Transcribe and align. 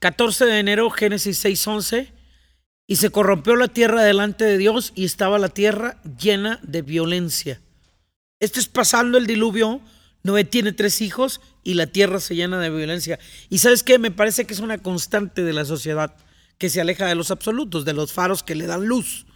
14 0.00 0.46
de 0.46 0.58
enero, 0.58 0.90
Génesis 0.90 1.44
6:11, 1.44 2.08
y 2.86 2.96
se 2.96 3.10
corrompió 3.10 3.54
la 3.54 3.68
tierra 3.68 4.02
delante 4.02 4.44
de 4.44 4.58
Dios 4.58 4.92
y 4.94 5.04
estaba 5.04 5.38
la 5.38 5.50
tierra 5.50 6.00
llena 6.18 6.58
de 6.62 6.82
violencia. 6.82 7.60
Esto 8.40 8.58
es 8.58 8.68
pasando 8.68 9.18
el 9.18 9.26
diluvio. 9.26 9.80
Noé 10.22 10.44
tiene 10.44 10.72
tres 10.72 11.00
hijos 11.00 11.40
y 11.62 11.74
la 11.74 11.86
tierra 11.86 12.18
se 12.20 12.34
llena 12.34 12.58
de 12.58 12.70
violencia. 12.70 13.18
Y 13.48 13.58
sabes 13.58 13.82
qué, 13.82 13.98
me 13.98 14.10
parece 14.10 14.46
que 14.46 14.54
es 14.54 14.60
una 14.60 14.78
constante 14.78 15.44
de 15.44 15.52
la 15.52 15.64
sociedad 15.64 16.14
que 16.58 16.70
se 16.70 16.80
aleja 16.80 17.06
de 17.06 17.14
los 17.14 17.30
absolutos, 17.30 17.84
de 17.84 17.92
los 17.92 18.12
faros 18.12 18.42
que 18.42 18.54
le 18.54 18.66
dan 18.66 18.86
luz. 18.86 19.26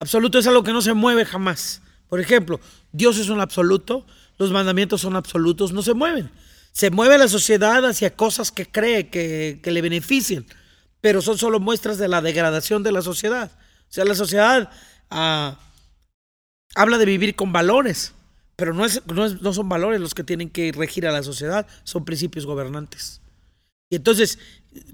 Absoluto 0.00 0.38
es 0.38 0.46
algo 0.46 0.62
que 0.62 0.72
no 0.72 0.80
se 0.80 0.92
mueve 0.92 1.24
jamás. 1.24 1.82
Por 2.08 2.20
ejemplo, 2.20 2.60
Dios 2.92 3.18
es 3.18 3.28
un 3.28 3.40
absoluto, 3.40 4.06
los 4.38 4.52
mandamientos 4.52 5.00
son 5.00 5.16
absolutos, 5.16 5.72
no 5.72 5.82
se 5.82 5.94
mueven. 5.94 6.30
Se 6.74 6.90
mueve 6.90 7.16
la 7.16 7.28
sociedad 7.28 7.86
hacia 7.86 8.14
cosas 8.14 8.50
que 8.50 8.66
cree 8.66 9.08
que, 9.08 9.60
le 9.64 9.80
beneficien 9.80 10.44
pero 11.00 11.20
son 11.20 11.36
solo 11.36 11.60
muestras 11.60 11.98
de 11.98 12.08
la 12.08 12.22
degradación 12.22 12.82
de 12.82 12.90
la 12.90 13.02
sociedad. 13.02 13.50
O 13.82 13.92
sea, 13.92 14.06
la 14.06 14.14
sociedad 14.14 14.70
ah, 15.10 15.60
habla 16.74 16.96
de 16.96 17.04
vivir 17.04 17.34
con 17.36 17.52
valores, 17.52 18.14
pero 18.56 18.72
no, 18.72 18.86
es, 18.86 19.02
no, 19.06 19.52
son 19.52 19.68
valores 19.68 20.00
los 20.00 20.14
que 20.14 20.24
tienen 20.24 20.48
que 20.48 20.72
regir 20.72 21.06
a 21.06 21.12
la 21.12 21.22
sociedad, 21.22 21.66
son 21.82 22.06
principios 22.06 22.46
gobernantes. 22.46 23.20
Y 23.90 23.96
entonces, 23.96 24.38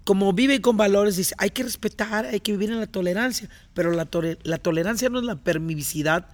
como 0.03 0.33
vive 0.33 0.61
con 0.61 0.77
valores, 0.77 1.17
dice, 1.17 1.37
hay 1.39 1.51
que 1.51 1.63
respetar, 1.63 2.27
hay 2.27 2.41
que 2.41 2.51
vivir 2.51 2.71
en 2.71 2.81
la 2.81 2.89
tolerancia, 2.89 3.49
pero 3.73 3.93
la, 3.93 4.09
la 4.43 4.59
tolerancia 4.59 5.11
no 5.11 5.21
es 5.21 5.25
la 5.25 5.37
permisividad, 5.37 6.29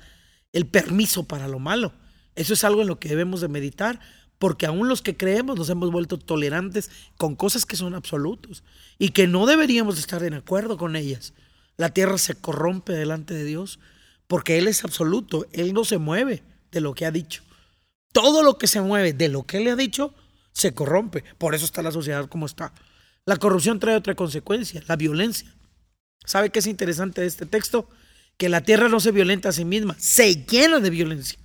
el 0.55 0.67
permiso 0.67 1.25
para 1.25 1.49
lo 1.49 1.59
malo. 1.59 1.93
Eso 2.35 2.55
es 2.55 2.65
algo 2.65 2.81
en 2.81 2.89
lo 2.89 2.99
que 2.99 3.11
debemos 3.11 3.43
de 3.43 3.49
meditar, 3.49 4.01
porque 4.39 4.67
aún 4.67 4.89
los 4.89 5.03
que 5.03 5.17
creemos 5.17 5.57
nos 5.57 5.71
hemos 5.71 5.91
vuelto 5.91 6.19
tolerantes 6.19 6.91
con 7.17 7.37
cosas 7.37 7.67
que 7.67 7.77
son 7.77 7.95
absolutos 7.95 8.63
y 8.99 9.11
que 9.11 9.27
no 9.27 9.47
deberíamos 9.47 9.99
estar 9.99 10.23
en 10.23 10.35
acuerdo 10.35 10.77
con 10.77 10.97
ellas. 10.97 11.33
La 11.77 11.91
tierra 11.91 12.19
se 12.19 12.35
corrompe 12.35 12.93
delante 12.93 13.35
de 13.35 13.45
Dios 13.45 13.79
porque 14.27 14.59
Él 14.59 14.69
es 14.69 14.85
absoluto, 14.85 15.47
Él 15.53 15.73
no 15.73 15.85
se 15.85 15.99
mueve 15.99 16.43
de 16.71 16.81
lo 16.81 16.95
que 16.95 17.07
ha 17.07 17.11
dicho. 17.11 17.43
Todo 18.13 18.43
lo 18.43 18.59
que 18.59 18.67
se 18.67 18.81
mueve 18.81 19.13
de 19.13 19.29
lo 19.29 19.45
que 19.45 19.59
Él 19.59 19.65
le 19.65 19.71
ha 19.71 19.77
dicho 19.77 20.15
se 20.53 20.75
corrompe. 20.75 21.23
Por 21.39 21.55
eso 21.55 21.65
está 21.65 21.83
la 21.83 21.93
sociedad 21.93 22.29
como 22.29 22.47
está. 22.47 22.73
La 23.25 23.37
corrupción 23.37 23.81
trae 23.81 23.97
otra 23.97 24.15
consecuencia, 24.15 24.83
la 24.87 24.97
violencia. 24.97 25.53
¿Sabe 26.25 26.51
qué 26.51 26.61
es 26.61 26.67
interesante 26.67 27.21
de 27.21 27.27
este 27.27 27.47
texto? 27.47 27.89
Que 28.37 28.49
la 28.49 28.63
tierra 28.63 28.89
no 28.89 29.01
se 29.01 29.13
violenta 29.13 29.49
a 29.49 29.53
sí 29.53 29.65
misma, 29.65 29.97
se 29.99 30.47
llena 30.47 30.81
de 30.81 30.91
violencia. 30.91 31.39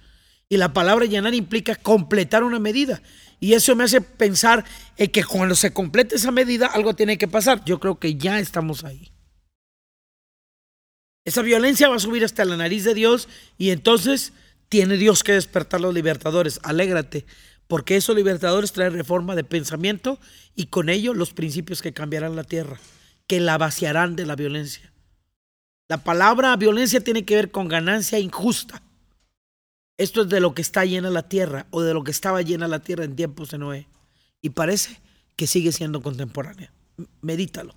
Y 0.52 0.58
la 0.58 0.74
palabra 0.74 1.06
llenar 1.06 1.34
implica 1.34 1.78
completar 1.78 2.44
una 2.44 2.60
medida. 2.60 3.02
Y 3.40 3.54
eso 3.54 3.74
me 3.74 3.86
hace 3.86 4.02
pensar 4.02 4.66
en 4.98 5.10
que 5.10 5.24
cuando 5.24 5.56
se 5.56 5.72
complete 5.72 6.18
esa 6.18 6.30
medida, 6.32 6.68
algo 6.68 6.94
tiene 6.94 7.18
que 7.18 7.30
pasar. 7.30 7.64
Yo 7.64 7.80
creo 7.80 8.00
que 8.00 8.16
ya 8.16 8.38
estamos 8.38 8.84
ahí. 8.84 9.14
Esa 11.24 11.42
violencia 11.42 11.88
va 11.88 11.96
a 11.96 12.00
subir 12.00 12.26
hasta 12.26 12.44
la 12.44 12.58
nariz 12.58 12.84
de 12.84 12.94
Dios 12.94 13.30
y 13.58 13.70
entonces 13.70 14.34
tiene 14.68 14.98
Dios 14.98 15.24
que 15.24 15.32
despertar 15.32 15.80
los 15.80 15.94
libertadores. 15.94 16.60
Alégrate, 16.64 17.26
porque 17.68 17.96
esos 17.96 18.14
libertadores 18.14 18.74
traen 18.74 18.92
reforma 18.92 19.38
de 19.38 19.46
pensamiento 19.46 20.20
y 20.54 20.66
con 20.66 20.90
ello 20.90 21.14
los 21.14 21.32
principios 21.32 21.82
que 21.82 21.94
cambiarán 21.94 22.36
la 22.36 22.44
tierra, 22.44 22.78
que 23.26 23.40
la 23.40 23.58
vaciarán 23.58 24.18
de 24.18 24.26
la 24.26 24.36
violencia. 24.36 24.92
La 25.88 26.04
palabra 26.04 26.54
violencia 26.58 27.00
tiene 27.00 27.24
que 27.24 27.36
ver 27.36 27.52
con 27.52 27.70
ganancia 27.70 28.20
injusta. 28.20 28.84
Esto 30.02 30.24
es 30.24 30.30
de 30.30 30.40
lo 30.40 30.56
que 30.56 30.64
está 30.64 30.84
llena 30.84 31.12
la 31.12 31.30
tierra 31.30 31.68
o 31.70 31.84
de 31.84 31.94
lo 31.94 32.04
que 32.04 32.10
estaba 32.10 32.42
llena 32.42 32.68
la 32.68 32.80
tierra 32.80 33.04
en 33.04 33.16
tiempos 33.16 33.52
de 33.52 33.60
Noé. 33.60 33.88
Y 34.42 34.50
parece 34.50 35.00
que 35.36 35.46
sigue 35.46 35.72
siendo 35.72 36.02
contemporánea. 36.02 36.74
Medítalo. 37.22 37.76